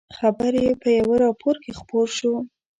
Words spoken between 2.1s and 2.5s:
شو.